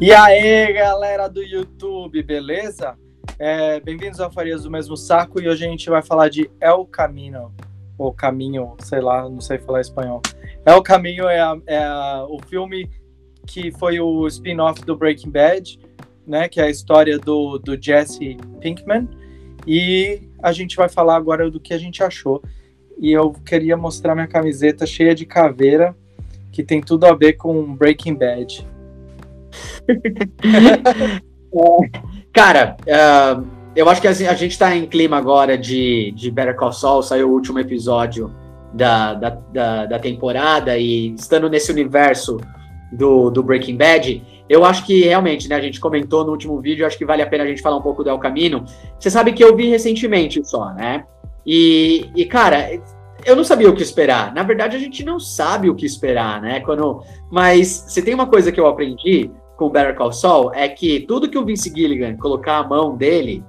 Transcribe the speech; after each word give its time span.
E 0.00 0.14
aí, 0.14 0.72
galera 0.72 1.28
do 1.28 1.42
YouTube, 1.42 2.22
beleza? 2.22 2.96
É, 3.38 3.78
Bem-vindos 3.80 4.18
ao 4.18 4.32
Farias 4.32 4.62
do 4.62 4.70
Mesmo 4.70 4.96
Saco 4.96 5.42
e 5.42 5.46
hoje 5.46 5.66
a 5.66 5.68
gente 5.68 5.90
vai 5.90 6.00
falar 6.00 6.30
de 6.30 6.50
El 6.58 6.86
Camino, 6.86 7.54
ou 7.98 8.10
Caminho, 8.10 8.76
sei 8.78 9.02
lá, 9.02 9.28
não 9.28 9.42
sei 9.42 9.58
falar 9.58 9.82
espanhol. 9.82 10.22
El 10.64 10.82
Caminho 10.82 11.28
é, 11.28 11.38
a, 11.38 11.54
é 11.66 11.84
a, 11.84 12.24
o 12.26 12.40
filme 12.48 12.88
que 13.46 13.70
foi 13.72 14.00
o 14.00 14.26
spin-off 14.26 14.82
do 14.86 14.96
Breaking 14.96 15.28
Bad, 15.28 15.78
né, 16.26 16.48
que 16.48 16.62
é 16.62 16.64
a 16.64 16.70
história 16.70 17.18
do, 17.18 17.58
do 17.58 17.76
Jesse 17.78 18.38
Pinkman, 18.58 19.06
e 19.66 20.22
a 20.42 20.50
gente 20.50 20.76
vai 20.76 20.88
falar 20.88 21.16
agora 21.16 21.50
do 21.50 21.60
que 21.60 21.74
a 21.74 21.78
gente 21.78 22.02
achou. 22.02 22.42
E 22.98 23.12
eu 23.12 23.32
queria 23.44 23.76
mostrar 23.76 24.14
minha 24.14 24.26
camiseta 24.26 24.86
cheia 24.86 25.14
de 25.14 25.26
caveira, 25.26 25.94
que 26.50 26.62
tem 26.62 26.80
tudo 26.80 27.04
a 27.04 27.14
ver 27.14 27.34
com 27.34 27.76
Breaking 27.76 28.14
Bad. 28.14 28.66
Cara, 32.32 32.76
uh, 32.82 33.44
eu 33.74 33.88
acho 33.88 34.00
que 34.00 34.08
assim, 34.08 34.26
a 34.26 34.34
gente 34.34 34.58
tá 34.58 34.74
em 34.74 34.86
clima 34.86 35.16
agora 35.16 35.58
de, 35.58 36.12
de 36.12 36.30
Better 36.30 36.56
Call 36.56 36.72
Saul, 36.72 37.02
saiu 37.02 37.28
o 37.28 37.32
último 37.32 37.58
episódio 37.58 38.32
da, 38.72 39.14
da, 39.14 39.30
da, 39.30 39.86
da 39.86 39.98
temporada, 39.98 40.78
e 40.78 41.14
estando 41.14 41.48
nesse 41.48 41.72
universo 41.72 42.38
do, 42.92 43.30
do 43.30 43.42
Breaking 43.42 43.76
Bad, 43.76 44.22
eu 44.48 44.64
acho 44.64 44.84
que 44.84 45.02
realmente, 45.02 45.48
né, 45.48 45.56
a 45.56 45.60
gente 45.60 45.80
comentou 45.80 46.24
no 46.24 46.32
último 46.32 46.60
vídeo, 46.60 46.86
acho 46.86 46.98
que 46.98 47.04
vale 47.04 47.22
a 47.22 47.26
pena 47.26 47.44
a 47.44 47.46
gente 47.46 47.62
falar 47.62 47.76
um 47.76 47.82
pouco 47.82 48.02
do 48.02 48.10
El 48.10 48.18
Camino. 48.18 48.64
Você 48.98 49.10
sabe 49.10 49.32
que 49.32 49.44
eu 49.44 49.56
vi 49.56 49.68
recentemente 49.68 50.44
só, 50.44 50.72
né? 50.72 51.04
E, 51.46 52.10
e 52.16 52.24
cara, 52.24 52.68
eu 53.24 53.36
não 53.36 53.44
sabia 53.44 53.70
o 53.70 53.74
que 53.74 53.82
esperar. 53.82 54.34
Na 54.34 54.42
verdade, 54.42 54.76
a 54.76 54.80
gente 54.80 55.04
não 55.04 55.20
sabe 55.20 55.70
o 55.70 55.74
que 55.74 55.86
esperar, 55.86 56.42
né? 56.42 56.60
Quando, 56.60 57.02
mas 57.30 57.84
se 57.88 58.02
tem 58.02 58.12
uma 58.12 58.26
coisa 58.26 58.50
que 58.50 58.58
eu 58.58 58.66
aprendi 58.66 59.30
com 59.60 59.66
o 59.66 59.70
Better 59.70 59.94
Call 59.94 60.10
Saul 60.10 60.54
é 60.54 60.66
que 60.70 61.00
tudo 61.00 61.28
que 61.28 61.36
o 61.36 61.44
Vince 61.44 61.68
Gilligan 61.68 62.16
colocar 62.16 62.56
a 62.56 62.66
mão 62.66 62.96
dele, 62.96 63.44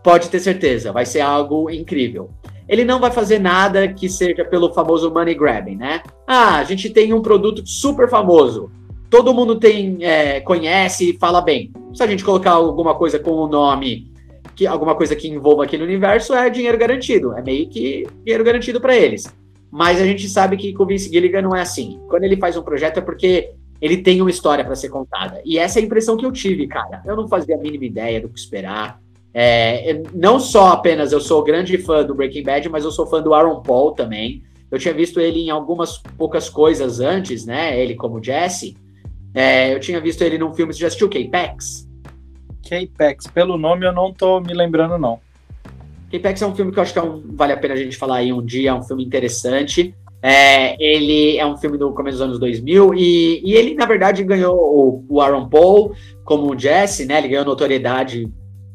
pode 0.00 0.30
ter 0.30 0.38
certeza, 0.38 0.92
vai 0.92 1.04
ser 1.04 1.22
algo 1.22 1.68
incrível. 1.68 2.30
Ele 2.68 2.84
não 2.84 3.00
vai 3.00 3.10
fazer 3.10 3.40
nada 3.40 3.88
que 3.88 4.08
seja 4.08 4.44
pelo 4.44 4.72
famoso 4.72 5.10
money 5.12 5.34
grabbing, 5.34 5.74
né? 5.74 6.04
Ah, 6.24 6.58
a 6.58 6.64
gente 6.64 6.88
tem 6.88 7.12
um 7.12 7.20
produto 7.20 7.66
super 7.66 8.08
famoso, 8.08 8.70
todo 9.10 9.34
mundo 9.34 9.58
tem 9.58 9.98
é, 10.02 10.40
conhece 10.40 11.10
e 11.10 11.18
fala 11.18 11.40
bem. 11.40 11.72
Se 11.92 12.00
a 12.00 12.06
gente 12.06 12.24
colocar 12.24 12.52
alguma 12.52 12.94
coisa 12.94 13.18
com 13.18 13.32
o 13.32 13.48
nome 13.48 14.12
que 14.54 14.68
alguma 14.68 14.94
coisa 14.94 15.16
que 15.16 15.26
envolva 15.28 15.64
aquele 15.64 15.82
universo 15.82 16.32
é 16.32 16.48
dinheiro 16.48 16.78
garantido, 16.78 17.36
é 17.36 17.42
meio 17.42 17.68
que 17.68 18.06
dinheiro 18.24 18.44
garantido 18.44 18.80
para 18.80 18.96
eles. 18.96 19.26
Mas 19.68 20.00
a 20.00 20.04
gente 20.04 20.28
sabe 20.28 20.56
que 20.56 20.72
com 20.72 20.84
o 20.84 20.86
Vince 20.86 21.10
Gilligan 21.10 21.42
não 21.42 21.56
é 21.56 21.60
assim. 21.60 21.98
Quando 22.08 22.22
ele 22.22 22.36
faz 22.36 22.56
um 22.56 22.62
projeto 22.62 22.98
é 22.98 23.00
porque 23.00 23.50
ele 23.80 23.98
tem 23.98 24.20
uma 24.20 24.30
história 24.30 24.64
para 24.64 24.74
ser 24.74 24.88
contada. 24.88 25.40
E 25.44 25.58
essa 25.58 25.78
é 25.78 25.82
a 25.82 25.84
impressão 25.84 26.16
que 26.16 26.24
eu 26.24 26.32
tive, 26.32 26.66
cara. 26.66 27.02
Eu 27.04 27.16
não 27.16 27.28
fazia 27.28 27.56
a 27.56 27.58
mínima 27.58 27.84
ideia 27.84 28.20
do 28.20 28.28
que 28.28 28.38
esperar. 28.38 29.00
É, 29.34 30.02
não 30.14 30.40
só 30.40 30.68
apenas 30.68 31.12
eu 31.12 31.20
sou 31.20 31.44
grande 31.44 31.76
fã 31.76 32.02
do 32.02 32.14
Breaking 32.14 32.42
Bad, 32.42 32.68
mas 32.70 32.84
eu 32.84 32.90
sou 32.90 33.06
fã 33.06 33.22
do 33.22 33.34
Aaron 33.34 33.60
Paul 33.60 33.92
também. 33.92 34.42
Eu 34.70 34.78
tinha 34.78 34.94
visto 34.94 35.20
ele 35.20 35.40
em 35.40 35.50
algumas 35.50 35.98
poucas 36.16 36.48
coisas 36.48 37.00
antes, 37.00 37.44
né? 37.44 37.78
Ele 37.78 37.94
como 37.94 38.22
Jesse. 38.22 38.76
É, 39.34 39.74
eu 39.74 39.78
tinha 39.78 40.00
visto 40.00 40.22
ele 40.22 40.38
num 40.38 40.54
filme, 40.54 40.72
você 40.72 40.80
já 40.80 40.86
assistiu 40.86 41.08
K-Pax? 41.08 41.86
K-Pax. 42.62 43.26
Pelo 43.26 43.58
nome 43.58 43.86
eu 43.86 43.92
não 43.92 44.12
tô 44.12 44.40
me 44.40 44.54
lembrando, 44.54 44.98
não. 44.98 45.20
K-Pax 46.10 46.40
é 46.40 46.46
um 46.46 46.54
filme 46.54 46.72
que 46.72 46.78
eu 46.78 46.82
acho 46.82 46.92
que 46.92 46.98
é 46.98 47.02
um, 47.02 47.22
vale 47.34 47.52
a 47.52 47.56
pena 47.56 47.74
a 47.74 47.76
gente 47.76 47.96
falar 47.96 48.16
aí 48.16 48.32
um 48.32 48.44
dia, 48.44 48.70
é 48.70 48.74
um 48.74 48.82
filme 48.82 49.04
interessante. 49.04 49.94
É, 50.22 50.82
ele 50.82 51.36
é 51.38 51.46
um 51.46 51.56
filme 51.56 51.78
do 51.78 51.92
começo 51.92 52.18
dos 52.18 52.26
anos 52.26 52.38
2000 52.38 52.94
e, 52.94 53.42
e 53.44 53.54
ele, 53.54 53.74
na 53.74 53.86
verdade, 53.86 54.24
ganhou 54.24 54.56
o, 54.56 55.04
o, 55.08 55.20
Aaron 55.20 55.48
Paul 55.48 55.92
como 56.24 56.58
Jesse, 56.58 57.04
né? 57.04 57.18
Ele 57.18 57.28
ganhou 57.28 57.44
notoriedade 57.44 58.28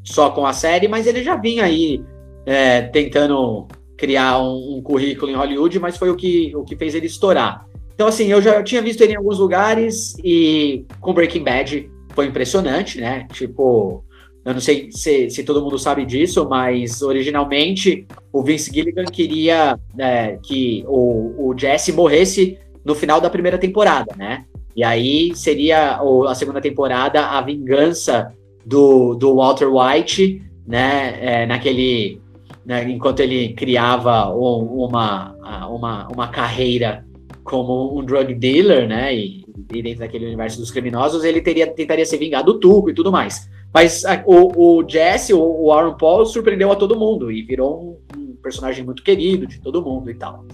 só 0.03 0.29
com 0.29 0.45
a 0.45 0.53
série, 0.53 0.87
mas 0.87 1.07
ele 1.07 1.23
já 1.23 1.35
vinha 1.35 1.65
aí 1.65 2.03
é, 2.45 2.83
tentando 2.83 3.67
criar 3.97 4.41
um, 4.41 4.77
um, 4.77 4.81
currículo 4.81 5.31
em 5.31 5.35
Hollywood, 5.35 5.79
mas 5.79 5.97
foi 5.97 6.09
o 6.09 6.15
que, 6.15 6.55
o 6.55 6.63
que 6.63 6.75
fez 6.75 6.95
ele 6.95 7.07
estourar. 7.07 7.65
Então, 7.93 8.07
assim, 8.07 8.27
eu 8.27 8.41
já 8.41 8.63
tinha 8.63 8.81
visto 8.81 9.01
ele 9.01 9.13
em 9.13 9.17
alguns 9.17 9.37
lugares 9.37 10.15
e 10.23 10.85
com 10.99 11.13
Breaking 11.13 11.43
Bad 11.43 11.91
foi 12.13 12.27
impressionante, 12.27 12.99
né? 12.99 13.27
Tipo, 13.31 14.03
eu 14.43 14.53
não 14.53 14.61
sei 14.61 14.89
se, 14.91 15.29
se 15.29 15.43
todo 15.43 15.61
mundo 15.61 15.77
sabe 15.77 16.03
disso, 16.05 16.47
mas 16.49 17.01
originalmente 17.01 18.07
o 18.33 18.41
Vince 18.41 18.73
Gilligan 18.73 19.05
queria 19.05 19.79
é, 19.97 20.39
que 20.43 20.83
o, 20.87 21.49
o 21.49 21.57
Jesse 21.57 21.91
morresse 21.91 22.57
no 22.83 22.95
final 22.95 23.21
da 23.21 23.29
primeira 23.29 23.57
temporada, 23.57 24.15
né? 24.17 24.45
E 24.75 24.83
aí 24.83 25.35
seria 25.35 25.99
a 26.27 26.33
segunda 26.33 26.59
temporada 26.59 27.27
a 27.27 27.41
vingança 27.41 28.33
do, 28.65 29.13
do 29.15 29.35
Walter 29.35 29.67
White, 29.67 30.41
né? 30.65 31.17
É, 31.21 31.45
naquele. 31.45 32.19
Né, 32.63 32.87
enquanto 32.91 33.21
ele 33.21 33.53
criava 33.53 34.31
um, 34.35 34.85
uma, 34.85 35.35
uma, 35.67 36.07
uma 36.09 36.27
carreira 36.27 37.03
como 37.43 37.97
um 37.97 38.05
drug 38.05 38.35
dealer, 38.35 38.87
né? 38.87 39.15
E, 39.15 39.43
e, 39.73 39.81
dentro 39.81 39.99
daquele 39.99 40.27
universo 40.27 40.59
dos 40.59 40.69
criminosos, 40.69 41.23
ele 41.23 41.41
teria, 41.41 41.67
tentaria 41.67 42.05
se 42.05 42.17
vingar 42.17 42.43
do 42.43 42.59
Tuco 42.59 42.89
e 42.89 42.93
tudo 42.93 43.11
mais. 43.11 43.49
Mas 43.73 44.03
a, 44.05 44.23
o, 44.25 44.79
o 44.79 44.89
Jesse, 44.89 45.33
o, 45.33 45.41
o, 45.41 45.71
Aaron 45.71 45.95
Paul, 45.95 46.25
surpreendeu 46.25 46.71
a 46.71 46.75
todo 46.75 46.99
mundo 46.99 47.31
e 47.31 47.41
virou 47.41 47.99
um, 48.15 48.19
um, 48.19 48.35
personagem 48.35 48.83
muito 48.83 49.03
querido 49.03 49.47
de 49.47 49.61
todo 49.61 49.81
mundo 49.81 50.09
e 50.09 50.15
tal. 50.15 50.45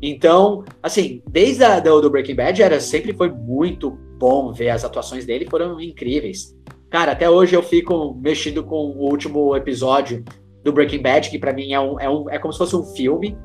Então, 0.00 0.64
assim, 0.82 1.22
desde 1.28 1.64
a, 1.64 1.80
do, 1.80 2.00
do 2.00 2.10
Breaking 2.10 2.34
Bad, 2.34 2.62
era, 2.62 2.78
sempre 2.80 3.12
foi 3.14 3.30
muito 3.30 3.90
bom 4.18 4.52
ver 4.52 4.70
as 4.70 4.84
atuações 4.84 5.24
dele, 5.24 5.48
foram 5.50 5.80
incríveis. 5.80 6.54
Cara, 6.90 7.12
até 7.12 7.28
hoje 7.28 7.54
eu 7.54 7.62
fico 7.62 8.14
mexido 8.20 8.62
com 8.62 8.76
o 8.76 9.10
último 9.10 9.56
episódio 9.56 10.24
do 10.62 10.72
Breaking 10.72 11.02
Bad, 11.02 11.30
que 11.30 11.38
para 11.38 11.52
mim 11.52 11.72
é, 11.72 11.80
um, 11.80 12.00
é, 12.00 12.08
um, 12.08 12.30
é 12.30 12.38
como 12.38 12.52
se 12.52 12.58
fosse 12.58 12.76
um 12.76 12.84
filme 12.84 13.36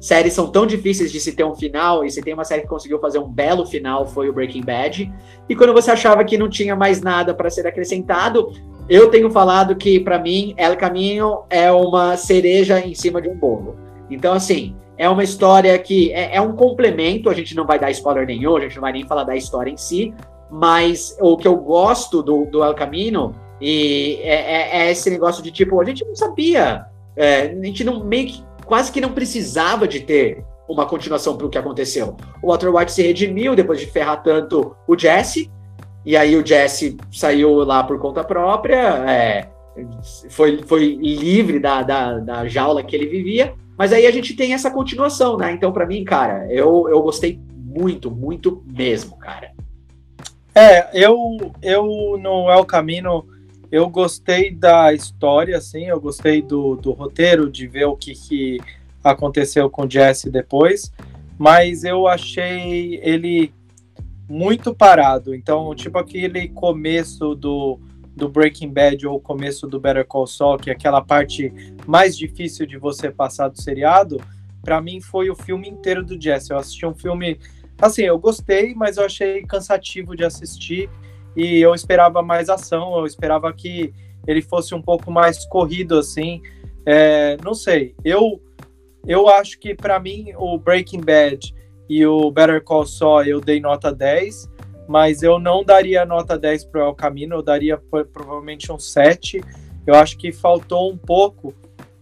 séries 0.00 0.32
são 0.32 0.50
tão 0.50 0.66
difíceis 0.66 1.12
de 1.12 1.20
se 1.20 1.32
ter 1.32 1.44
um 1.44 1.54
final, 1.54 2.04
e 2.04 2.10
se 2.10 2.22
tem 2.22 2.34
uma 2.34 2.44
série 2.44 2.62
que 2.62 2.68
conseguiu 2.68 2.98
fazer 2.98 3.18
um 3.18 3.28
belo 3.28 3.66
final, 3.66 4.06
foi 4.06 4.28
o 4.28 4.32
Breaking 4.32 4.62
Bad. 4.62 5.12
E 5.48 5.54
quando 5.54 5.72
você 5.72 5.90
achava 5.90 6.24
que 6.24 6.38
não 6.38 6.48
tinha 6.48 6.74
mais 6.74 7.02
nada 7.02 7.34
para 7.34 7.50
ser 7.50 7.66
acrescentado, 7.66 8.50
eu 8.88 9.10
tenho 9.10 9.30
falado 9.30 9.76
que, 9.76 10.00
para 10.00 10.18
mim, 10.18 10.54
El 10.56 10.76
Caminho 10.76 11.40
é 11.50 11.70
uma 11.70 12.16
cereja 12.16 12.80
em 12.80 12.94
cima 12.94 13.20
de 13.20 13.28
um 13.28 13.36
bolo. 13.36 13.76
Então, 14.10 14.32
assim, 14.32 14.74
é 14.96 15.08
uma 15.08 15.22
história 15.22 15.78
que 15.78 16.12
é, 16.12 16.36
é 16.36 16.40
um 16.40 16.52
complemento, 16.52 17.30
a 17.30 17.34
gente 17.34 17.54
não 17.54 17.66
vai 17.66 17.78
dar 17.78 17.90
spoiler 17.90 18.26
nenhum, 18.26 18.56
a 18.56 18.60
gente 18.60 18.74
não 18.74 18.82
vai 18.82 18.92
nem 18.92 19.06
falar 19.06 19.24
da 19.24 19.36
história 19.36 19.70
em 19.70 19.76
si, 19.76 20.12
mas 20.50 21.16
o 21.20 21.36
que 21.36 21.46
eu 21.46 21.56
gosto 21.56 22.22
do, 22.22 22.46
do 22.46 22.64
El 22.64 22.74
Camino 22.74 23.34
e 23.60 24.18
é, 24.22 24.34
é, 24.34 24.78
é, 24.78 24.90
esse 24.90 25.10
negócio 25.10 25.42
de 25.42 25.50
tipo, 25.50 25.80
a 25.80 25.84
gente 25.84 26.04
não 26.04 26.16
sabia, 26.16 26.86
é, 27.14 27.42
a 27.42 27.64
gente 27.64 27.84
não 27.84 28.02
meio 28.02 28.28
que 28.28 28.42
quase 28.70 28.92
que 28.92 29.00
não 29.00 29.10
precisava 29.10 29.88
de 29.88 29.98
ter 29.98 30.44
uma 30.68 30.86
continuação 30.86 31.36
para 31.36 31.44
o 31.44 31.50
que 31.50 31.58
aconteceu. 31.58 32.16
O 32.40 32.46
Walter 32.46 32.68
White 32.68 32.92
se 32.92 33.02
redimiu 33.02 33.56
depois 33.56 33.80
de 33.80 33.86
ferrar 33.86 34.22
tanto 34.22 34.76
o 34.86 34.96
Jesse, 34.96 35.50
e 36.06 36.16
aí 36.16 36.36
o 36.36 36.46
Jesse 36.46 36.96
saiu 37.10 37.52
lá 37.64 37.82
por 37.82 37.98
conta 37.98 38.22
própria, 38.22 38.78
é, 39.10 39.48
foi, 40.28 40.62
foi 40.62 40.94
livre 40.94 41.58
da, 41.58 41.82
da, 41.82 42.18
da, 42.20 42.46
jaula 42.46 42.84
que 42.84 42.94
ele 42.94 43.08
vivia, 43.08 43.54
mas 43.76 43.92
aí 43.92 44.06
a 44.06 44.10
gente 44.12 44.36
tem 44.36 44.54
essa 44.54 44.70
continuação, 44.70 45.36
né? 45.36 45.50
Então, 45.50 45.72
para 45.72 45.84
mim, 45.84 46.04
cara, 46.04 46.46
eu, 46.48 46.88
eu 46.88 47.02
gostei 47.02 47.40
muito, 47.52 48.08
muito 48.08 48.62
mesmo, 48.72 49.18
cara. 49.18 49.50
É, 50.54 50.90
eu, 50.94 51.16
eu 51.60 52.16
no 52.22 52.48
El 52.48 52.64
Camino 52.64 53.26
eu 53.70 53.88
gostei 53.88 54.50
da 54.50 54.92
história, 54.92 55.56
assim, 55.56 55.84
eu 55.84 56.00
gostei 56.00 56.42
do, 56.42 56.74
do 56.76 56.90
roteiro, 56.90 57.48
de 57.48 57.66
ver 57.66 57.84
o 57.84 57.96
que, 57.96 58.14
que 58.14 58.58
aconteceu 59.02 59.70
com 59.70 59.84
o 59.84 59.90
Jesse 59.90 60.28
depois, 60.28 60.92
mas 61.38 61.84
eu 61.84 62.08
achei 62.08 63.00
ele 63.02 63.54
muito 64.28 64.74
parado. 64.74 65.34
Então, 65.34 65.74
tipo 65.74 65.98
aquele 65.98 66.48
começo 66.48 67.34
do, 67.34 67.78
do 68.14 68.28
Breaking 68.28 68.72
Bad 68.72 69.06
ou 69.06 69.20
começo 69.20 69.66
do 69.66 69.80
Better 69.80 70.06
Call 70.06 70.26
Saul, 70.26 70.58
que 70.58 70.70
é 70.70 70.72
aquela 70.72 71.00
parte 71.00 71.52
mais 71.86 72.16
difícil 72.16 72.66
de 72.66 72.76
você 72.76 73.10
passar 73.10 73.48
do 73.48 73.60
seriado, 73.60 74.20
para 74.62 74.80
mim 74.80 75.00
foi 75.00 75.30
o 75.30 75.34
filme 75.34 75.68
inteiro 75.68 76.04
do 76.04 76.20
Jesse. 76.20 76.52
Eu 76.52 76.58
assisti 76.58 76.84
um 76.84 76.94
filme, 76.94 77.38
assim, 77.80 78.02
eu 78.02 78.18
gostei, 78.18 78.74
mas 78.74 78.96
eu 78.96 79.04
achei 79.04 79.42
cansativo 79.42 80.16
de 80.16 80.24
assistir 80.24 80.90
e 81.36 81.60
eu 81.60 81.74
esperava 81.74 82.22
mais 82.22 82.48
ação, 82.48 82.96
eu 82.96 83.06
esperava 83.06 83.52
que 83.52 83.92
ele 84.26 84.42
fosse 84.42 84.74
um 84.74 84.82
pouco 84.82 85.10
mais 85.10 85.44
corrido 85.46 85.98
assim. 85.98 86.42
É, 86.84 87.36
não 87.44 87.54
sei, 87.54 87.94
eu 88.04 88.40
eu 89.06 89.28
acho 89.28 89.58
que 89.58 89.74
para 89.74 89.98
mim 89.98 90.32
o 90.36 90.58
Breaking 90.58 91.00
Bad 91.00 91.54
e 91.88 92.06
o 92.06 92.30
Better 92.30 92.62
Call 92.62 92.86
Saul 92.86 93.24
eu 93.24 93.40
dei 93.40 93.60
nota 93.60 93.92
10, 93.92 94.48
mas 94.86 95.22
eu 95.22 95.38
não 95.38 95.64
daria 95.64 96.04
nota 96.04 96.38
10 96.38 96.64
para 96.64 96.82
o 96.82 96.88
El 96.88 96.94
Camino, 96.94 97.36
eu 97.36 97.42
daria 97.42 97.78
provavelmente 98.12 98.70
um 98.70 98.78
7. 98.78 99.40
Eu 99.86 99.94
acho 99.94 100.18
que 100.18 100.30
faltou 100.30 100.92
um 100.92 100.96
pouco 100.96 101.54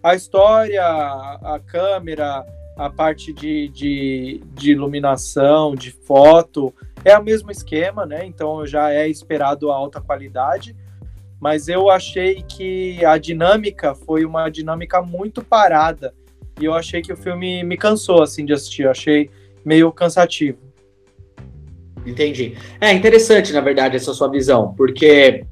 a 0.03 0.15
história, 0.15 0.83
a 0.83 1.61
câmera, 1.65 2.45
a 2.79 2.89
parte 2.89 3.33
de, 3.33 3.69
de, 3.69 4.41
de 4.55 4.71
iluminação, 4.71 5.75
de 5.75 5.91
foto, 5.91 6.73
é 7.05 7.19
o 7.19 7.23
mesmo 7.23 7.51
esquema, 7.51 8.07
né? 8.07 8.25
Então 8.25 8.65
já 8.65 8.93
é 8.93 9.09
esperado 9.09 9.71
a 9.71 9.75
alta 9.75 10.01
qualidade, 10.01 10.77
mas 11.41 11.69
eu 11.69 11.91
achei 11.91 12.43
que 12.43 13.05
a 13.05 13.19
dinâmica 13.19 13.97
foi 13.97 14.25
uma 14.25 14.49
dinâmica 14.49 15.03
muito 15.03 15.43
parada 15.43 16.15
e 16.61 16.65
eu 16.65 16.73
achei 16.73 17.03
que 17.03 17.13
o 17.13 17.17
filme 17.17 17.65
me 17.65 17.77
cansou 17.77 18.23
assim 18.23 18.45
de 18.45 18.53
assistir, 18.53 18.85
eu 18.85 18.91
achei 18.93 19.29
meio 19.65 19.91
cansativo. 19.93 20.59
Entendi. 22.07 22.57
É 22.81 22.93
interessante, 22.93 23.53
na 23.53 23.61
verdade, 23.61 23.97
essa 23.97 24.15
sua 24.15 24.31
visão, 24.31 24.73
porque 24.77 25.45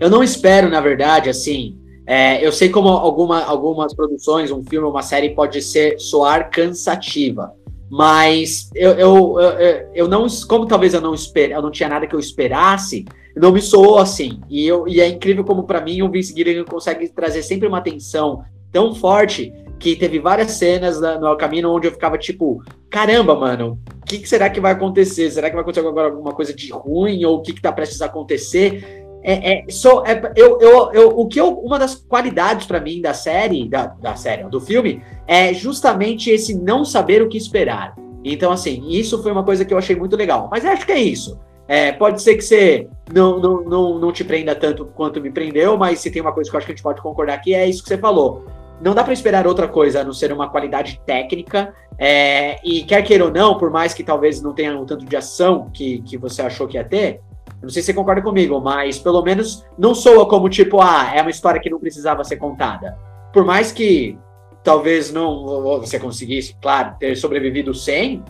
eu 0.00 0.08
não 0.08 0.22
espero, 0.22 0.68
na 0.70 0.80
verdade, 0.80 1.28
assim. 1.28 1.78
É, 2.10 2.42
eu 2.44 2.50
sei 2.50 2.70
como 2.70 2.88
alguma, 2.88 3.44
algumas 3.44 3.92
produções, 3.92 4.50
um 4.50 4.64
filme, 4.64 4.88
uma 4.88 5.02
série 5.02 5.34
pode 5.34 5.60
ser 5.60 6.00
soar 6.00 6.50
cansativa, 6.50 7.52
mas 7.90 8.70
eu, 8.74 8.92
eu, 8.92 9.40
eu, 9.40 9.90
eu 9.94 10.08
não, 10.08 10.26
como 10.48 10.64
talvez 10.64 10.94
eu 10.94 11.02
não 11.02 11.12
espere, 11.12 11.52
eu 11.52 11.60
não 11.60 11.70
tinha 11.70 11.86
nada 11.86 12.06
que 12.06 12.14
eu 12.14 12.18
esperasse, 12.18 13.04
não 13.36 13.52
me 13.52 13.60
soou 13.60 13.98
assim. 13.98 14.40
E, 14.48 14.66
eu, 14.66 14.88
e 14.88 15.02
é 15.02 15.06
incrível 15.06 15.44
como 15.44 15.64
para 15.64 15.82
mim 15.82 16.00
o 16.00 16.10
Vince 16.10 16.34
Gilligan 16.34 16.64
consegue 16.64 17.10
trazer 17.10 17.42
sempre 17.42 17.68
uma 17.68 17.82
tensão 17.82 18.42
tão 18.72 18.94
forte 18.94 19.52
que 19.78 19.94
teve 19.94 20.18
várias 20.18 20.52
cenas 20.52 20.98
no 21.20 21.36
caminho 21.36 21.70
onde 21.70 21.88
eu 21.88 21.92
ficava 21.92 22.16
tipo, 22.16 22.62
caramba, 22.88 23.36
mano, 23.36 23.78
o 24.00 24.06
que, 24.06 24.18
que, 24.18 24.28
será 24.28 24.48
que 24.48 24.60
vai 24.60 24.72
acontecer? 24.72 25.30
Será 25.30 25.50
que 25.50 25.54
vai 25.54 25.62
acontecer 25.62 25.86
agora 25.86 26.08
alguma 26.08 26.32
coisa 26.32 26.54
de 26.54 26.72
ruim 26.72 27.22
ou 27.26 27.36
o 27.36 27.42
que, 27.42 27.52
que 27.52 27.60
tá 27.60 27.70
prestes 27.70 28.00
a 28.00 28.06
acontecer? 28.06 29.06
É, 29.22 29.52
é, 29.52 29.64
só, 29.68 30.04
é, 30.06 30.32
eu, 30.36 30.60
eu, 30.60 30.92
eu, 30.92 31.08
o 31.18 31.26
que 31.26 31.40
eu, 31.40 31.48
uma 31.58 31.78
das 31.78 31.94
qualidades 31.94 32.66
para 32.66 32.80
mim 32.80 33.00
da 33.00 33.12
série, 33.12 33.68
da, 33.68 33.86
da 33.86 34.14
série, 34.14 34.44
do 34.44 34.60
filme, 34.60 35.02
é 35.26 35.52
justamente 35.52 36.30
esse 36.30 36.54
não 36.54 36.84
saber 36.84 37.20
o 37.22 37.28
que 37.28 37.36
esperar. 37.36 37.94
Então, 38.24 38.52
assim, 38.52 38.88
isso 38.88 39.22
foi 39.22 39.32
uma 39.32 39.44
coisa 39.44 39.64
que 39.64 39.72
eu 39.72 39.78
achei 39.78 39.96
muito 39.96 40.16
legal. 40.16 40.48
Mas 40.50 40.64
acho 40.64 40.86
que 40.86 40.92
é 40.92 41.00
isso. 41.00 41.38
É, 41.66 41.92
pode 41.92 42.22
ser 42.22 42.36
que 42.36 42.42
você 42.42 42.88
não, 43.12 43.38
não, 43.38 43.62
não, 43.62 43.98
não 43.98 44.12
te 44.12 44.24
prenda 44.24 44.54
tanto 44.54 44.86
quanto 44.86 45.20
me 45.20 45.30
prendeu, 45.30 45.76
mas 45.76 46.00
se 46.00 46.10
tem 46.10 46.22
uma 46.22 46.32
coisa 46.32 46.48
que 46.48 46.56
eu 46.56 46.58
acho 46.58 46.66
que 46.66 46.72
a 46.72 46.74
gente 46.74 46.82
pode 46.82 47.02
concordar 47.02 47.34
aqui, 47.34 47.54
é 47.54 47.68
isso 47.68 47.82
que 47.82 47.88
você 47.88 47.98
falou 47.98 48.44
não 48.80 48.94
dá 48.94 49.02
para 49.02 49.12
esperar 49.12 49.46
outra 49.46 49.66
coisa 49.66 50.00
a 50.00 50.04
não 50.04 50.12
ser 50.12 50.32
uma 50.32 50.48
qualidade 50.48 51.00
técnica. 51.04 51.74
É, 51.98 52.58
e 52.64 52.84
quer 52.84 53.02
queira 53.02 53.24
ou 53.24 53.30
não, 53.30 53.58
por 53.58 53.70
mais 53.70 53.92
que 53.92 54.04
talvez 54.04 54.40
não 54.40 54.52
tenha 54.52 54.78
um 54.78 54.86
tanto 54.86 55.04
de 55.04 55.16
ação 55.16 55.68
que, 55.72 56.00
que 56.02 56.16
você 56.16 56.42
achou 56.42 56.68
que 56.68 56.76
ia 56.76 56.84
ter, 56.84 57.20
não 57.62 57.68
sei 57.68 57.82
se 57.82 57.86
você 57.86 57.94
concorda 57.94 58.22
comigo, 58.22 58.60
mas 58.60 58.98
pelo 58.98 59.22
menos 59.22 59.64
não 59.76 59.94
soa 59.94 60.28
como 60.28 60.48
tipo, 60.48 60.80
ah, 60.80 61.12
é 61.14 61.20
uma 61.20 61.30
história 61.30 61.60
que 61.60 61.70
não 61.70 61.78
precisava 61.78 62.24
ser 62.24 62.36
contada. 62.36 62.96
Por 63.32 63.44
mais 63.44 63.72
que 63.72 64.18
talvez 64.62 65.12
não 65.12 65.80
você 65.80 65.98
conseguisse, 65.98 66.54
claro, 66.60 66.94
ter 66.98 67.16
sobrevivido 67.16 67.74
sem, 67.74 68.22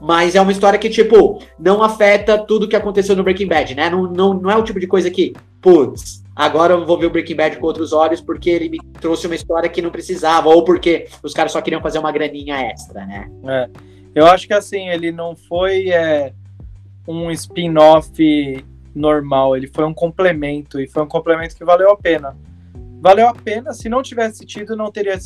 mas 0.00 0.34
é 0.34 0.40
uma 0.40 0.52
história 0.52 0.78
que, 0.78 0.90
tipo, 0.90 1.42
não 1.58 1.82
afeta 1.82 2.38
tudo 2.38 2.68
que 2.68 2.76
aconteceu 2.76 3.16
no 3.16 3.22
Breaking 3.22 3.46
Bad, 3.46 3.74
né? 3.74 3.88
Não, 3.88 4.02
não, 4.02 4.34
não 4.34 4.50
é 4.50 4.56
o 4.56 4.62
tipo 4.62 4.78
de 4.78 4.86
coisa 4.86 5.10
que, 5.10 5.32
putz, 5.60 6.22
agora 6.34 6.74
eu 6.74 6.84
vou 6.84 6.98
ver 6.98 7.06
o 7.06 7.10
Breaking 7.10 7.36
Bad 7.36 7.56
com 7.56 7.66
outros 7.66 7.92
olhos 7.92 8.20
porque 8.20 8.50
ele 8.50 8.68
me 8.68 8.78
trouxe 9.00 9.26
uma 9.26 9.34
história 9.34 9.68
que 9.68 9.80
não 9.80 9.90
precisava, 9.90 10.48
ou 10.48 10.64
porque 10.64 11.08
os 11.22 11.32
caras 11.32 11.52
só 11.52 11.60
queriam 11.62 11.80
fazer 11.80 11.98
uma 11.98 12.12
graninha 12.12 12.56
extra, 12.70 13.06
né? 13.06 13.30
É. 13.46 13.68
Eu 14.14 14.26
acho 14.26 14.46
que 14.46 14.54
assim, 14.54 14.88
ele 14.88 15.12
não 15.12 15.36
foi 15.36 15.90
é, 15.90 16.32
um 17.06 17.30
spin-off 17.30 18.64
normal, 18.94 19.56
ele 19.56 19.68
foi 19.68 19.84
um 19.84 19.94
complemento, 19.94 20.80
e 20.80 20.88
foi 20.88 21.02
um 21.02 21.08
complemento 21.08 21.54
que 21.54 21.64
valeu 21.64 21.90
a 21.90 21.96
pena. 21.96 22.36
Valeu 23.00 23.28
a 23.28 23.34
pena, 23.34 23.72
se 23.72 23.88
não 23.88 24.02
tivesse 24.02 24.44
tido, 24.46 24.74
não 24.74 24.90
teria 24.90 25.18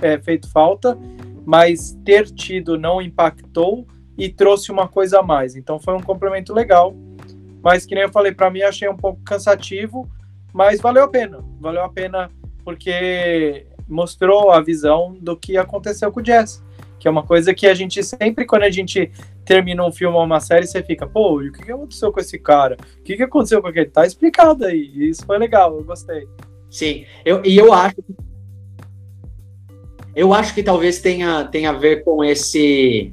é, 0.00 0.18
feito 0.18 0.50
falta, 0.50 0.98
mas 1.44 1.98
ter 2.04 2.30
tido 2.30 2.78
não 2.78 3.00
impactou 3.00 3.86
e 4.16 4.28
trouxe 4.28 4.72
uma 4.72 4.88
coisa 4.88 5.20
a 5.20 5.22
mais. 5.22 5.54
Então 5.54 5.78
foi 5.78 5.94
um 5.94 6.00
complemento 6.00 6.52
legal. 6.52 6.94
Mas 7.62 7.84
que 7.84 7.94
nem 7.94 8.04
eu 8.04 8.10
falei, 8.10 8.32
para 8.32 8.50
mim 8.50 8.62
achei 8.62 8.88
um 8.88 8.96
pouco 8.96 9.20
cansativo, 9.22 10.08
mas 10.52 10.80
valeu 10.80 11.04
a 11.04 11.08
pena. 11.08 11.44
Valeu 11.60 11.84
a 11.84 11.88
pena 11.88 12.30
porque 12.64 13.66
mostrou 13.88 14.50
a 14.50 14.60
visão 14.60 15.16
do 15.20 15.36
que 15.36 15.56
aconteceu 15.56 16.10
com 16.10 16.20
o 16.20 16.24
Jess. 16.24 16.62
Que 16.98 17.08
é 17.08 17.10
uma 17.10 17.22
coisa 17.22 17.54
que 17.54 17.66
a 17.66 17.74
gente 17.74 18.02
sempre, 18.02 18.46
quando 18.46 18.62
a 18.62 18.70
gente 18.70 19.10
termina 19.50 19.84
um 19.84 19.90
filme 19.90 20.16
ou 20.16 20.22
uma 20.22 20.38
série, 20.38 20.64
você 20.64 20.80
fica, 20.80 21.08
pô, 21.08 21.40
o 21.40 21.50
que 21.50 21.72
aconteceu 21.72 22.12
com 22.12 22.20
esse 22.20 22.38
cara? 22.38 22.76
O 23.00 23.02
que 23.02 23.20
aconteceu 23.20 23.60
com 23.60 23.66
aquele? 23.66 23.90
Tá 23.90 24.06
explicado 24.06 24.64
aí. 24.64 24.92
Isso 24.94 25.26
foi 25.26 25.38
legal, 25.38 25.76
eu 25.76 25.82
gostei. 25.82 26.28
Sim, 26.70 27.04
eu, 27.24 27.42
e 27.44 27.58
eu 27.58 27.72
acho. 27.72 27.96
Eu 30.14 30.32
acho 30.32 30.54
que 30.54 30.62
talvez 30.62 31.00
tenha, 31.00 31.42
tenha 31.46 31.70
a 31.70 31.72
ver 31.72 32.04
com 32.04 32.22
esse. 32.22 33.12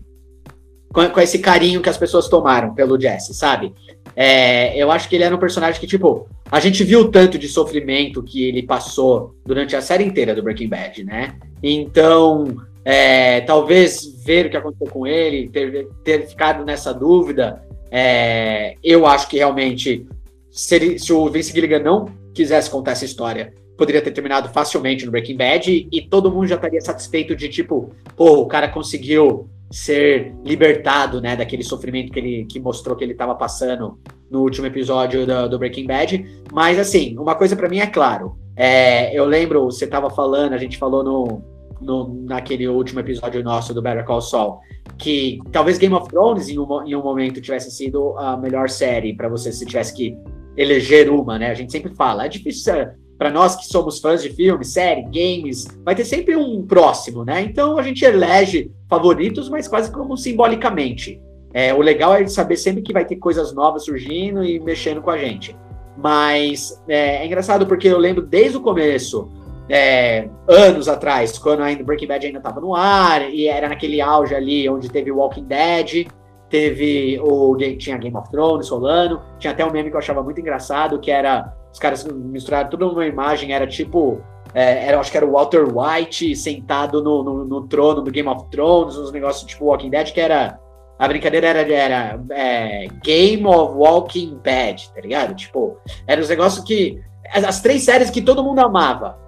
Com, 0.93 1.09
com 1.09 1.19
esse 1.19 1.39
carinho 1.39 1.81
que 1.81 1.89
as 1.89 1.97
pessoas 1.97 2.29
tomaram 2.29 2.75
pelo 2.75 3.01
Jesse, 3.01 3.33
sabe? 3.33 3.73
É, 4.15 4.77
eu 4.77 4.91
acho 4.91 5.09
que 5.09 5.15
ele 5.15 5.23
era 5.23 5.35
um 5.35 5.39
personagem 5.39 5.81
que, 5.81 5.87
tipo, 5.87 6.29
a 6.51 6.59
gente 6.59 6.83
viu 6.83 7.09
tanto 7.09 7.39
de 7.39 7.47
sofrimento 7.47 8.21
que 8.21 8.47
ele 8.47 8.61
passou 8.61 9.35
durante 9.43 9.75
a 9.75 9.81
série 9.81 10.03
inteira 10.03 10.35
do 10.35 10.43
Breaking 10.43 10.69
Bad, 10.69 11.03
né? 11.03 11.35
Então, 11.63 12.57
é, 12.89 13.41
talvez 13.41 14.23
ver 14.23 14.45
o 14.45 14.49
que 14.49 14.55
aconteceu 14.55 14.87
com 14.87 15.05
ele, 15.05 15.49
ter, 15.49 15.89
ter 16.05 16.25
ficado 16.25 16.63
nessa 16.63 16.93
dúvida, 16.93 17.61
é, 17.91 18.75
eu 18.81 19.05
acho 19.05 19.27
que 19.27 19.35
realmente, 19.35 20.07
se, 20.49 20.75
ele, 20.75 20.97
se 20.97 21.11
o 21.11 21.29
Vince 21.29 21.51
Gilligan 21.51 21.79
não 21.79 22.05
quisesse 22.33 22.69
contar 22.69 22.91
essa 22.91 23.03
história, 23.03 23.53
poderia 23.77 24.01
ter 24.01 24.11
terminado 24.11 24.47
facilmente 24.53 25.05
no 25.05 25.11
Breaking 25.11 25.35
Bad 25.35 25.89
e, 25.91 26.01
todo 26.03 26.31
mundo 26.31 26.47
já 26.47 26.55
estaria 26.55 26.79
satisfeito 26.79 27.35
de 27.35 27.49
tipo, 27.49 27.89
pô, 28.15 28.39
o 28.39 28.45
cara 28.45 28.69
conseguiu 28.69 29.49
ser 29.69 30.33
libertado, 30.45 31.19
né, 31.19 31.35
daquele 31.35 31.63
sofrimento 31.63 32.13
que 32.13 32.19
ele 32.19 32.45
que 32.45 32.57
mostrou 32.57 32.95
que 32.95 33.03
ele 33.03 33.11
estava 33.11 33.35
passando 33.35 33.99
no 34.31 34.43
último 34.43 34.65
episódio 34.65 35.27
do, 35.27 35.49
do, 35.49 35.59
Breaking 35.59 35.87
Bad. 35.87 36.25
Mas 36.53 36.79
assim, 36.79 37.17
uma 37.17 37.35
coisa 37.35 37.53
para 37.53 37.67
mim 37.67 37.79
é 37.79 37.87
claro. 37.87 38.37
É, 38.55 39.13
eu 39.13 39.25
lembro, 39.25 39.65
você 39.65 39.83
estava 39.83 40.09
falando, 40.09 40.53
a 40.53 40.57
gente 40.57 40.77
falou 40.77 41.03
no, 41.03 41.56
no, 41.81 42.23
naquele 42.25 42.67
último 42.67 42.99
episódio 42.99 43.43
nosso 43.43 43.73
do 43.73 43.81
Better 43.81 44.05
Call 44.05 44.21
Saul, 44.21 44.59
que 44.97 45.39
talvez 45.51 45.77
Game 45.77 45.93
of 45.93 46.09
Thrones 46.09 46.49
em 46.49 46.57
um, 46.57 46.83
em 46.85 46.95
um 46.95 47.03
momento 47.03 47.41
tivesse 47.41 47.71
sido 47.71 48.17
a 48.17 48.37
melhor 48.37 48.69
série 48.69 49.15
para 49.15 49.29
você 49.29 49.51
se 49.51 49.65
tivesse 49.65 49.93
que 49.93 50.17
eleger 50.55 51.09
uma, 51.09 51.37
né? 51.37 51.51
A 51.51 51.53
gente 51.53 51.71
sempre 51.71 51.93
fala, 51.93 52.25
é 52.25 52.29
difícil 52.29 52.73
para 53.17 53.31
nós 53.31 53.55
que 53.55 53.65
somos 53.65 53.99
fãs 53.99 54.21
de 54.21 54.29
filmes, 54.29 54.73
série, 54.73 55.01
games, 55.03 55.67
vai 55.83 55.95
ter 55.95 56.05
sempre 56.05 56.35
um 56.35 56.65
próximo, 56.65 57.25
né? 57.25 57.41
Então 57.41 57.77
a 57.77 57.83
gente 57.83 58.05
elege 58.05 58.71
favoritos, 58.87 59.49
mas 59.49 59.67
quase 59.67 59.91
como 59.91 60.15
simbolicamente. 60.15 61.19
É, 61.53 61.73
o 61.73 61.81
legal 61.81 62.13
é 62.13 62.27
saber 62.27 62.57
sempre 62.57 62.83
que 62.83 62.93
vai 62.93 63.05
ter 63.05 63.15
coisas 63.15 63.53
novas 63.53 63.85
surgindo 63.85 64.43
e 64.43 64.59
mexendo 64.59 65.01
com 65.01 65.09
a 65.09 65.17
gente. 65.17 65.55
Mas 65.97 66.79
é, 66.87 67.23
é 67.23 67.25
engraçado 67.25 67.65
porque 67.65 67.87
eu 67.87 67.97
lembro 67.97 68.21
desde 68.21 68.57
o 68.57 68.61
começo, 68.61 69.31
é, 69.69 70.29
anos 70.47 70.87
atrás, 70.87 71.37
quando 71.37 71.61
ainda 71.63 71.83
Breaking 71.83 72.07
Bad 72.07 72.25
ainda 72.25 72.39
estava 72.39 72.61
no 72.61 72.75
ar, 72.75 73.29
e 73.29 73.47
era 73.47 73.67
naquele 73.67 73.99
auge 74.01 74.33
ali 74.33 74.67
onde 74.69 74.89
teve 74.89 75.11
Walking 75.11 75.45
Dead, 75.45 76.07
teve 76.49 77.19
o 77.21 77.55
tinha 77.77 77.97
Game 77.97 78.15
of 78.15 78.29
Thrones 78.31 78.69
rolando, 78.69 79.21
tinha 79.37 79.51
até 79.51 79.65
um 79.65 79.71
meme 79.71 79.89
que 79.89 79.95
eu 79.95 79.99
achava 79.99 80.23
muito 80.23 80.39
engraçado, 80.39 80.99
que 80.99 81.11
era 81.11 81.53
os 81.71 81.79
caras 81.79 82.03
misturaram 82.05 82.69
tudo 82.69 82.87
numa 82.87 83.05
imagem, 83.05 83.53
era 83.53 83.67
tipo. 83.67 84.19
É, 84.53 84.87
era, 84.87 84.99
acho 84.99 85.11
que 85.11 85.17
era 85.17 85.25
o 85.25 85.33
Walter 85.33 85.65
White 85.67 86.35
sentado 86.35 87.03
no, 87.03 87.21
no, 87.21 87.45
no, 87.45 87.67
trono 87.67 88.01
do 88.01 88.09
Game 88.09 88.27
of 88.27 88.49
Thrones, 88.49 88.97
uns 88.97 89.11
negócios 89.11 89.45
tipo 89.45 89.65
Walking 89.65 89.89
Dead, 89.89 90.11
que 90.11 90.19
era. 90.19 90.59
A 90.97 91.07
brincadeira 91.07 91.47
era, 91.47 91.71
era 91.71 92.19
é, 92.31 92.87
Game 93.03 93.45
of 93.45 93.75
Walking 93.75 94.39
Bad, 94.43 94.89
tá 94.95 95.01
ligado? 95.01 95.35
Tipo, 95.35 95.77
eram 96.07 96.23
os 96.23 96.29
negócios 96.29 96.65
que. 96.65 96.99
As, 97.31 97.43
as 97.43 97.61
três 97.61 97.83
séries 97.83 98.09
que 98.09 98.21
todo 98.21 98.43
mundo 98.43 98.59
amava. 98.59 99.26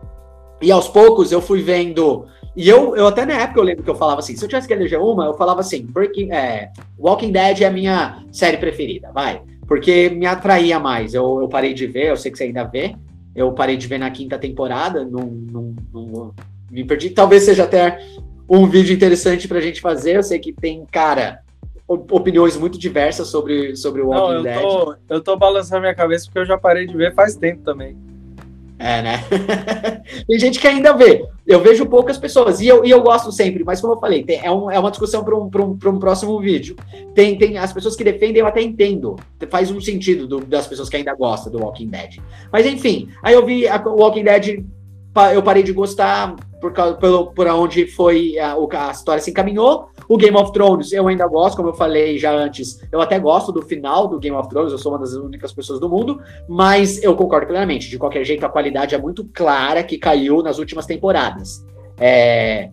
E 0.62 0.72
aos 0.72 0.88
poucos 0.88 1.32
eu 1.32 1.42
fui 1.42 1.62
vendo. 1.62 2.26
E 2.56 2.68
eu, 2.68 2.96
eu 2.96 3.08
até 3.08 3.26
na 3.26 3.34
época 3.34 3.60
eu 3.60 3.64
lembro 3.64 3.84
que 3.84 3.90
eu 3.90 3.96
falava 3.96 4.20
assim: 4.20 4.36
se 4.36 4.44
eu 4.44 4.50
tivesse 4.50 4.68
que 4.68 4.74
eleger 4.74 5.00
uma, 5.00 5.26
eu 5.26 5.34
falava 5.34 5.62
assim: 5.62 5.86
Breaking, 5.86 6.32
é, 6.32 6.72
Walking 6.98 7.32
Dead 7.32 7.62
é 7.62 7.66
a 7.66 7.72
minha 7.72 8.24
série 8.32 8.58
preferida, 8.58 9.12
vai 9.14 9.42
porque 9.70 10.10
me 10.10 10.26
atraía 10.26 10.80
mais. 10.80 11.14
Eu, 11.14 11.42
eu 11.42 11.48
parei 11.48 11.76
de 11.76 11.86
ver, 11.86 12.10
eu 12.10 12.18
sei 12.18 12.32
que 12.32 12.40
você 12.40 12.46
ainda 12.46 12.64
vê. 12.64 12.96
Eu 13.36 13.54
parei 13.54 13.78
de 13.78 13.86
ver 13.86 14.00
na 14.00 14.10
quinta 14.10 14.40
temporada, 14.40 15.06
não, 15.06 15.28
não, 15.28 15.76
não 15.94 16.34
me 16.72 16.84
perdi. 16.84 17.12
Talvez 17.12 17.44
seja 17.44 17.66
até 17.66 18.04
um 18.50 18.66
vídeo 18.66 18.96
interessante 18.96 19.48
para 19.48 19.60
a 19.60 19.62
gente 19.62 19.80
fazer. 19.80 20.16
Eu 20.16 20.24
sei 20.24 20.40
que 20.40 20.52
tem, 20.52 20.88
cara, 20.92 21.44
opiniões 21.88 22.58
muito 22.58 22.80
diversas 22.80 23.28
sobre, 23.28 23.76
sobre 23.76 24.02
o 24.02 24.08
Walking 24.08 24.28
não, 24.28 24.36
eu 24.38 24.44
Dead. 24.44 24.62
Tô, 24.62 24.96
eu 25.08 25.22
tô 25.22 25.38
balançando 25.38 25.82
minha 25.82 25.94
cabeça 25.94 26.26
porque 26.26 26.40
eu 26.40 26.48
já 26.48 26.58
parei 26.58 26.88
de 26.88 26.98
ver 26.98 27.14
faz 27.14 27.36
tempo 27.36 27.62
também. 27.62 27.96
É, 28.80 29.02
né? 29.02 29.24
tem 30.26 30.40
gente 30.40 30.58
que 30.58 30.68
ainda 30.68 30.94
vê. 30.94 31.28
Eu 31.46 31.62
vejo 31.62 31.86
poucas 31.86 32.18
pessoas. 32.18 32.62
E 32.62 32.68
eu, 32.68 32.86
e 32.86 32.90
eu 32.90 33.02
gosto 33.02 33.30
sempre, 33.30 33.64
mas 33.64 33.82
como 33.82 33.94
eu 33.94 34.00
falei, 34.00 34.24
tem, 34.24 34.40
é, 34.42 34.50
um, 34.50 34.72
é 34.72 34.80
uma 34.80 34.90
discussão 34.90 35.22
para 35.22 35.36
um, 35.36 35.50
um, 35.54 35.90
um 35.90 36.00
próximo 36.00 36.40
vídeo. 36.40 36.78
Tem, 37.14 37.38
tem 37.38 37.58
as 37.58 37.74
pessoas 37.74 37.96
que 37.96 38.04
defendem, 38.04 38.40
eu 38.40 38.48
até 38.48 38.62
entendo. 38.62 39.18
Faz 39.50 39.70
um 39.70 39.82
sentido 39.82 40.26
do, 40.26 40.40
das 40.40 40.66
pessoas 40.66 40.88
que 40.88 40.96
ainda 40.96 41.14
gostam 41.14 41.52
do 41.52 41.60
Walking 41.60 41.90
Dead. 41.90 42.20
Mas 42.52 42.66
enfim, 42.66 43.10
aí 43.22 43.34
eu 43.34 43.46
vi 43.46 43.66
o 43.68 43.96
Walking 43.96 44.24
Dead, 44.24 44.64
eu 45.34 45.44
parei 45.44 45.62
de 45.62 45.74
gostar 45.74 46.36
por, 46.60 46.74
pelo, 46.74 47.32
por 47.32 47.48
onde 47.48 47.88
foi 47.88 48.38
a, 48.38 48.56
a 48.56 48.92
história 48.92 49.22
se 49.22 49.32
encaminhou. 49.32 49.90
O 50.08 50.18
Game 50.18 50.36
of 50.36 50.52
Thrones 50.52 50.92
eu 50.92 51.08
ainda 51.08 51.28
gosto, 51.28 51.58
como 51.58 51.70
eu 51.70 51.74
falei 51.74 52.18
já 52.18 52.32
antes, 52.32 52.80
eu 52.92 53.02
até 53.02 53.20
gosto 53.20 53.52
do 53.52 53.62
final 53.62 54.08
do 54.08 54.20
Game 54.20 54.36
of 54.36 54.50
Thrones, 54.50 54.72
eu 54.72 54.78
sou 54.78 54.92
uma 54.92 55.00
das 55.00 55.14
únicas 55.14 55.54
pessoas 55.54 55.80
do 55.80 55.90
mundo, 55.90 56.22
mas 56.48 57.02
eu 57.04 57.16
concordo 57.16 57.48
plenamente. 57.48 57.90
De 57.90 57.98
qualquer 57.98 58.24
jeito, 58.24 58.46
a 58.46 58.50
qualidade 58.50 58.96
é 58.96 58.98
muito 58.98 59.26
clara 59.34 59.84
que 59.84 59.98
caiu 59.98 60.42
nas 60.42 60.60
últimas 60.60 60.86
temporadas. 60.86 61.66
É, 61.98 62.70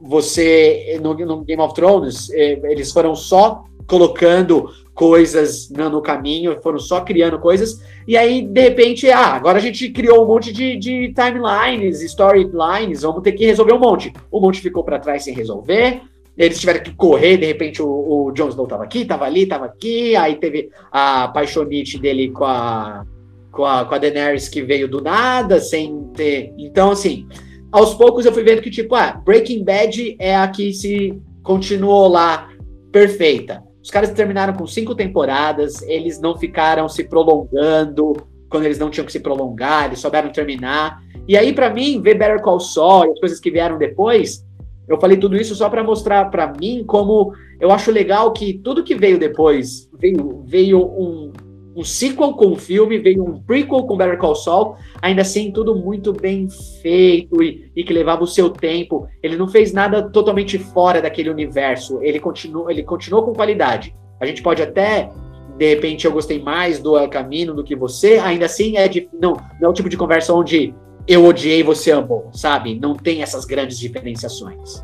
você, 0.00 0.98
no, 1.02 1.14
no 1.14 1.44
Game 1.44 1.62
of 1.62 1.74
Thrones, 1.74 2.30
é, 2.30 2.60
eles 2.70 2.92
foram 2.92 3.14
só 3.14 3.64
colocando 3.86 4.70
coisas 4.96 5.68
no, 5.68 6.00
caminho, 6.00 6.58
foram 6.62 6.78
só 6.78 7.02
criando 7.02 7.38
coisas, 7.38 7.84
e 8.08 8.16
aí, 8.16 8.40
de 8.40 8.60
repente, 8.62 9.10
ah, 9.10 9.34
agora 9.34 9.58
a 9.58 9.60
gente 9.60 9.90
criou 9.90 10.24
um 10.24 10.26
monte 10.26 10.50
de, 10.50 10.74
de 10.74 11.12
timelines, 11.12 12.00
storylines, 12.00 13.02
vamos 13.02 13.22
ter 13.22 13.32
que 13.32 13.44
resolver 13.44 13.74
um 13.74 13.78
monte. 13.78 14.10
O 14.30 14.40
monte 14.40 14.58
ficou 14.58 14.82
para 14.82 14.98
trás 14.98 15.22
sem 15.22 15.34
resolver, 15.34 16.00
eles 16.36 16.58
tiveram 16.58 16.82
que 16.82 16.94
correr, 16.94 17.36
de 17.36 17.44
repente 17.44 17.82
o, 17.82 17.88
o 17.88 18.32
Jon 18.32 18.48
Snow 18.48 18.66
tava 18.66 18.84
aqui, 18.84 19.04
tava 19.04 19.26
ali, 19.26 19.44
tava 19.44 19.66
aqui, 19.66 20.16
aí 20.16 20.36
teve 20.36 20.70
a 20.90 21.28
paixonite 21.28 21.98
dele 21.98 22.30
com 22.30 22.44
a, 22.44 23.04
com 23.52 23.66
a, 23.66 23.84
com 23.84 23.94
a 23.94 23.98
Daenerys 23.98 24.48
que 24.48 24.62
veio 24.62 24.88
do 24.88 25.02
nada, 25.02 25.60
sem 25.60 26.04
ter... 26.14 26.54
Então, 26.56 26.92
assim, 26.92 27.28
aos 27.70 27.92
poucos 27.92 28.24
eu 28.24 28.32
fui 28.32 28.42
vendo 28.42 28.62
que, 28.62 28.70
tipo, 28.70 28.94
ah, 28.94 29.12
Breaking 29.12 29.62
Bad 29.62 30.16
é 30.18 30.34
a 30.34 30.48
que 30.48 30.72
se 30.72 31.20
continuou 31.42 32.08
lá 32.08 32.48
perfeita. 32.90 33.65
Os 33.86 33.90
caras 33.92 34.10
terminaram 34.10 34.52
com 34.52 34.66
cinco 34.66 34.96
temporadas, 34.96 35.80
eles 35.82 36.20
não 36.20 36.36
ficaram 36.36 36.88
se 36.88 37.04
prolongando 37.04 38.14
quando 38.48 38.64
eles 38.64 38.80
não 38.80 38.90
tinham 38.90 39.06
que 39.06 39.12
se 39.12 39.20
prolongar, 39.20 39.86
eles 39.86 40.00
souberam 40.00 40.28
terminar. 40.32 41.00
E 41.28 41.36
aí, 41.36 41.52
para 41.52 41.70
mim, 41.70 42.02
ver 42.02 42.18
Better 42.18 42.42
Call 42.42 42.58
Saul 42.58 43.06
e 43.06 43.10
as 43.12 43.20
coisas 43.20 43.38
que 43.38 43.48
vieram 43.48 43.78
depois, 43.78 44.44
eu 44.88 44.98
falei 44.98 45.16
tudo 45.16 45.36
isso 45.36 45.54
só 45.54 45.70
para 45.70 45.84
mostrar 45.84 46.32
para 46.32 46.52
mim 46.52 46.82
como 46.84 47.32
eu 47.60 47.70
acho 47.70 47.92
legal 47.92 48.32
que 48.32 48.54
tudo 48.54 48.82
que 48.82 48.96
veio 48.96 49.20
depois 49.20 49.88
veio, 49.96 50.42
veio 50.44 50.84
um, 50.84 51.32
um 51.76 51.84
sequel 51.84 52.32
com 52.32 52.52
o 52.52 52.56
filme, 52.56 52.98
veio 52.98 53.22
um 53.22 53.38
prequel 53.38 53.82
com 53.82 53.98
Better 53.98 54.16
Call 54.16 54.34
Saul, 54.34 54.76
ainda 55.02 55.20
assim 55.20 55.52
tudo 55.52 55.76
muito 55.76 56.10
bem 56.10 56.48
feito 56.80 57.42
e, 57.42 57.70
e, 57.76 57.84
que 57.84 57.92
levava 57.92 58.24
o 58.24 58.26
seu 58.26 58.48
tempo. 58.48 59.06
Ele 59.22 59.36
não 59.36 59.46
fez 59.46 59.74
nada 59.74 60.02
totalmente 60.08 60.58
fora 60.58 61.02
daquele 61.02 61.28
universo, 61.28 61.98
ele 62.02 62.18
continuou, 62.18 62.70
ele 62.70 62.82
continuou 62.82 63.24
com 63.24 63.34
qualidade. 63.34 63.94
A 64.18 64.24
gente 64.24 64.42
pode 64.42 64.62
até, 64.62 65.10
de 65.58 65.68
repente, 65.68 66.06
eu 66.06 66.12
gostei 66.12 66.42
mais 66.42 66.78
do 66.78 66.96
El 66.96 67.10
Camino 67.10 67.52
do 67.52 67.62
que 67.62 67.76
você, 67.76 68.18
ainda 68.18 68.46
assim 68.46 68.78
é 68.78 68.88
de, 68.88 69.06
não, 69.12 69.34
não 69.60 69.68
é 69.68 69.68
o 69.68 69.74
tipo 69.74 69.90
de 69.90 69.98
conversa 69.98 70.32
onde 70.32 70.74
eu 71.06 71.26
odiei, 71.26 71.62
você 71.62 71.92
amou, 71.92 72.30
sabe? 72.32 72.74
Não 72.80 72.94
tem 72.94 73.22
essas 73.22 73.44
grandes 73.44 73.78
diferenciações. 73.78 74.82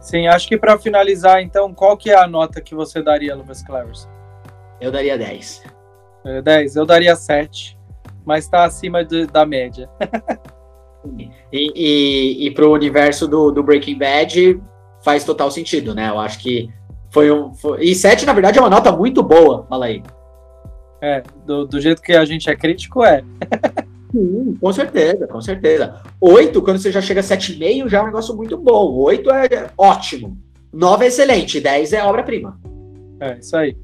Sim, 0.00 0.28
acho 0.28 0.46
que 0.46 0.56
para 0.56 0.78
finalizar, 0.78 1.42
então, 1.42 1.74
qual 1.74 1.96
que 1.96 2.10
é 2.10 2.14
a 2.16 2.28
nota 2.28 2.60
que 2.60 2.76
você 2.76 3.02
daria, 3.02 3.34
Lucas 3.34 3.60
Clevers? 3.60 4.08
Eu 4.80 4.92
daria 4.92 5.18
10. 5.18 5.75
10, 6.42 6.76
eu 6.76 6.86
daria 6.86 7.14
7, 7.14 7.78
mas 8.24 8.44
está 8.44 8.64
acima 8.64 9.04
de, 9.04 9.26
da 9.26 9.46
média. 9.46 9.88
e 11.18 11.30
e, 11.52 12.46
e 12.46 12.50
para 12.50 12.66
o 12.66 12.72
universo 12.72 13.28
do, 13.28 13.50
do 13.50 13.62
Breaking 13.62 13.98
Bad 13.98 14.60
faz 15.04 15.24
total 15.24 15.50
sentido, 15.50 15.94
né? 15.94 16.08
Eu 16.08 16.18
acho 16.18 16.38
que 16.40 16.68
foi 17.10 17.30
um. 17.30 17.54
Foi... 17.54 17.84
E 17.84 17.94
7, 17.94 18.26
na 18.26 18.32
verdade, 18.32 18.58
é 18.58 18.60
uma 18.60 18.70
nota 18.70 18.90
muito 18.92 19.22
boa, 19.22 19.64
fala 19.68 19.86
aí. 19.86 20.02
É, 21.00 21.22
do, 21.44 21.66
do 21.66 21.80
jeito 21.80 22.02
que 22.02 22.12
a 22.12 22.24
gente 22.24 22.50
é 22.50 22.56
crítico, 22.56 23.04
é. 23.04 23.22
Sim, 24.10 24.56
com 24.60 24.72
certeza, 24.72 25.26
com 25.26 25.40
certeza. 25.40 26.02
8, 26.20 26.62
quando 26.62 26.78
você 26.78 26.90
já 26.90 27.00
chega 27.00 27.20
a 27.20 27.24
7,5, 27.24 27.88
já 27.88 27.98
é 27.98 28.02
um 28.02 28.06
negócio 28.06 28.34
muito 28.34 28.56
bom. 28.56 28.92
8 28.94 29.30
é 29.30 29.70
ótimo. 29.76 30.38
9 30.72 31.04
é 31.04 31.08
excelente, 31.08 31.60
10 31.60 31.92
é 31.92 32.04
obra-prima. 32.04 32.58
É, 33.20 33.38
isso 33.38 33.56
aí. 33.56 33.76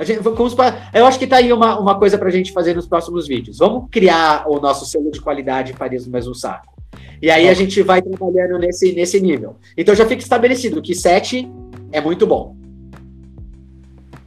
Gente, 0.00 0.20
vamos 0.20 0.54
pra, 0.54 0.90
eu 0.92 1.06
acho 1.06 1.18
que 1.18 1.26
tá 1.26 1.36
aí 1.36 1.52
uma, 1.52 1.78
uma 1.78 1.98
coisa 1.98 2.18
para 2.18 2.28
a 2.28 2.32
gente 2.32 2.52
fazer 2.52 2.74
nos 2.74 2.86
próximos 2.86 3.28
vídeos. 3.28 3.58
Vamos 3.58 3.88
criar 3.90 4.44
o 4.48 4.58
nosso 4.58 4.84
selo 4.84 5.10
de 5.10 5.20
qualidade 5.20 5.72
Farias 5.72 6.04
no 6.04 6.12
mesmo 6.12 6.34
saco. 6.34 6.74
E 7.22 7.30
aí 7.30 7.48
a 7.48 7.54
gente 7.54 7.80
vai 7.82 8.02
trabalhando 8.02 8.58
nesse, 8.58 8.92
nesse 8.92 9.20
nível. 9.20 9.56
Então 9.76 9.94
já 9.94 10.04
fica 10.04 10.20
estabelecido 10.20 10.82
que 10.82 10.94
7 10.94 11.48
é 11.92 12.00
muito 12.00 12.26
bom. 12.26 12.56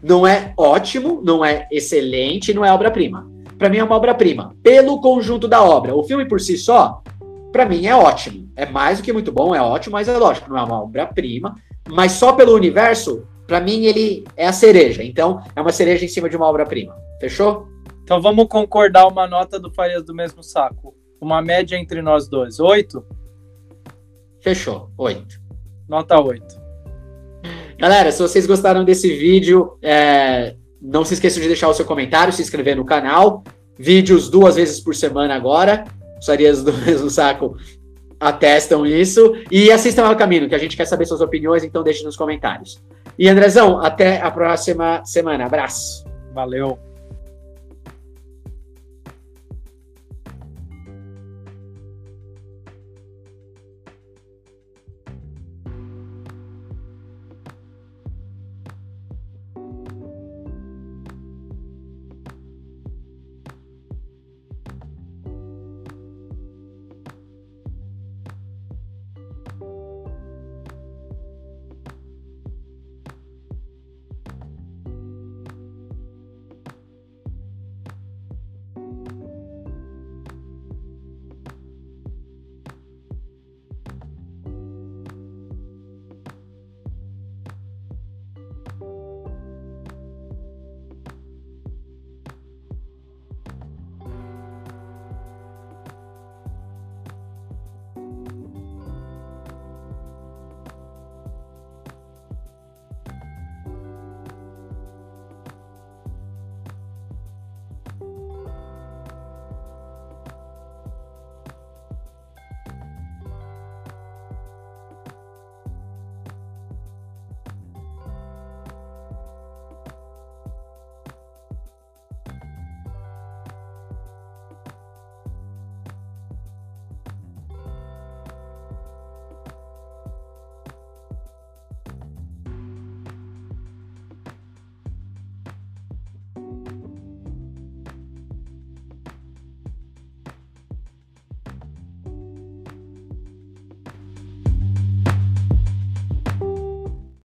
Não 0.01 0.25
é 0.25 0.53
ótimo, 0.55 1.21
não 1.24 1.43
é 1.43 1.67
excelente, 1.71 2.53
não 2.53 2.63
é 2.63 2.71
obra-prima. 2.71 3.29
Para 3.57 3.69
mim 3.69 3.77
é 3.77 3.83
uma 3.83 3.95
obra-prima, 3.95 4.55
pelo 4.63 5.01
conjunto 5.01 5.47
da 5.47 5.62
obra. 5.62 5.95
O 5.95 6.03
filme 6.03 6.25
por 6.27 6.39
si 6.39 6.57
só, 6.57 7.01
para 7.51 7.65
mim 7.65 7.88
é 7.88 7.95
ótimo. 7.95 8.47
É 8.55 8.65
mais 8.65 9.00
do 9.00 9.03
que 9.03 9.12
muito 9.12 9.31
bom, 9.31 9.53
é 9.53 9.62
ótimo, 9.62 9.93
mas 9.93 10.07
é 10.07 10.17
lógico, 10.17 10.50
não 10.50 10.57
é 10.57 10.63
uma 10.63 10.81
obra-prima. 10.81 11.55
Mas 11.89 12.13
só 12.13 12.33
pelo 12.33 12.53
universo, 12.53 13.25
para 13.47 13.61
mim, 13.61 13.85
ele 13.85 14.25
é 14.35 14.45
a 14.45 14.51
cereja. 14.51 15.01
Então, 15.03 15.41
é 15.55 15.61
uma 15.61 15.71
cereja 15.71 16.03
em 16.03 16.09
cima 16.09 16.29
de 16.29 16.35
uma 16.35 16.45
obra-prima. 16.45 16.93
Fechou? 17.19 17.67
Então, 18.03 18.21
vamos 18.21 18.47
concordar 18.47 19.07
uma 19.07 19.25
nota 19.25 19.57
do 19.57 19.73
Farias 19.73 20.03
do 20.03 20.13
mesmo 20.13 20.43
saco. 20.43 20.93
Uma 21.19 21.41
média 21.41 21.77
entre 21.77 22.01
nós 22.01 22.27
dois. 22.27 22.59
Oito? 22.59 23.05
Fechou. 24.41 24.91
Oito. 24.97 25.39
Nota 25.87 26.19
oito. 26.19 26.61
Galera, 27.77 28.11
se 28.11 28.21
vocês 28.21 28.45
gostaram 28.45 28.83
desse 28.83 29.15
vídeo, 29.15 29.77
é... 29.81 30.55
não 30.81 31.05
se 31.05 31.13
esqueçam 31.13 31.41
de 31.41 31.47
deixar 31.47 31.69
o 31.69 31.73
seu 31.73 31.85
comentário, 31.85 32.33
se 32.33 32.41
inscrever 32.41 32.75
no 32.75 32.85
canal. 32.85 33.43
Vídeos 33.79 34.29
duas 34.29 34.55
vezes 34.55 34.79
por 34.81 34.93
semana 34.93 35.35
agora. 35.35 35.85
Os 36.19 36.25
Farias 36.25 36.63
do 36.63 36.73
mesmo 36.85 37.09
saco 37.09 37.55
atestam 38.19 38.85
isso. 38.85 39.35
E 39.49 39.71
assistam 39.71 40.05
ao 40.05 40.15
caminho, 40.15 40.49
que 40.49 40.55
a 40.55 40.59
gente 40.59 40.75
quer 40.75 40.85
saber 40.85 41.05
suas 41.05 41.21
opiniões, 41.21 41.63
então 41.63 41.83
deixe 41.83 42.03
nos 42.03 42.17
comentários. 42.17 42.81
E 43.17 43.27
Andrezão, 43.27 43.79
até 43.79 44.21
a 44.21 44.29
próxima 44.29 45.03
semana. 45.05 45.45
Abraço. 45.45 46.05
Valeu. 46.33 46.87